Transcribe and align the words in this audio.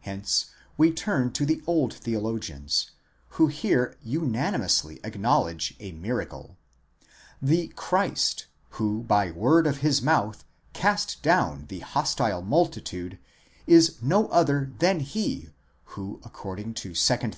Hence 0.00 0.46
we 0.78 0.90
turn 0.90 1.30
to 1.32 1.44
the 1.44 1.60
old 1.66 1.92
theologians, 1.92 2.92
who 3.36 3.48
here 3.48 3.98
unanimously 4.02 4.98
acknowledge 5.04 5.74
a 5.78 5.92
miracle. 5.92 6.56
The 7.42 7.68
Christ 7.76 8.46
who 8.80 9.02
by 9.02 9.30
word 9.30 9.66
of 9.66 9.80
his 9.84 10.00
mouth 10.00 10.42
cast 10.72 11.22
down 11.22 11.66
the 11.68 11.80
hostile 11.80 12.40
multitude, 12.40 13.18
is 13.66 13.98
no 14.00 14.28
other 14.28 14.72
than 14.78 15.00
he 15.00 15.50
who 15.84 16.18
according 16.24 16.72
to 16.72 16.94
2 16.94 16.94
Thess. 16.94 17.36